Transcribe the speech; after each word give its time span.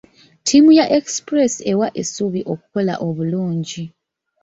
Ttiimu 0.43 0.69
ya 0.79 0.85
Express 0.97 1.53
ewa 1.71 1.87
essuubi 2.01 2.41
okukola 2.53 2.93
obulungi. 3.07 3.83